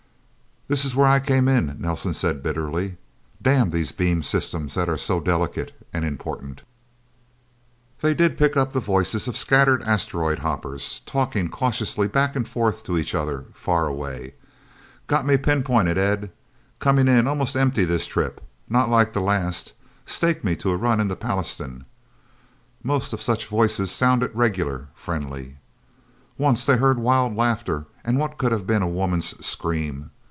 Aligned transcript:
"This 0.67 0.85
is 0.85 0.95
where 0.95 1.07
I 1.07 1.19
came 1.19 1.49
in," 1.49 1.75
Nelsen 1.81 2.13
said 2.13 2.41
bitterly. 2.41 2.95
"Damn 3.41 3.71
these 3.71 3.91
beam 3.91 4.23
systems 4.23 4.75
that 4.75 4.87
are 4.87 4.95
so 4.95 5.19
delicate 5.19 5.73
and 5.91 6.05
important!" 6.05 6.61
They 8.01 8.13
did 8.13 8.37
pick 8.37 8.55
up 8.55 8.71
the 8.71 8.79
voices 8.79 9.27
of 9.27 9.35
scattered 9.35 9.83
asteroid 9.83 10.39
hoppers, 10.39 11.01
talking 11.05 11.49
cautiously 11.49 12.07
back 12.07 12.37
and 12.37 12.47
forth 12.47 12.85
to 12.85 12.97
each 12.97 13.13
other, 13.13 13.47
far 13.53 13.85
away."... 13.85 14.35
Got 15.07 15.25
me 15.25 15.35
pinpointed, 15.35 15.97
Ed? 15.97 16.31
Coming 16.79 17.09
in 17.09 17.27
almost 17.27 17.57
empty, 17.57 17.83
this 17.83 18.07
trip. 18.07 18.39
Not 18.69 18.89
like 18.89 19.11
the 19.11 19.19
last... 19.19 19.73
Stake 20.05 20.41
me 20.41 20.55
to 20.55 20.69
a 20.71 20.77
run 20.77 21.01
into 21.01 21.17
Pallastown...?" 21.17 21.83
Most 22.81 23.11
of 23.11 23.21
such 23.21 23.45
voices 23.45 23.91
sounded 23.91 24.31
regular, 24.33 24.87
friendly. 24.95 25.57
Once 26.37 26.65
they 26.65 26.77
heard 26.77 26.97
wild 26.97 27.35
laughter, 27.35 27.87
and 28.05 28.17
what 28.17 28.37
could 28.37 28.53
have 28.53 28.65
been 28.65 28.81
a 28.81 28.87
woman's 28.87 29.45
scream. 29.45 30.11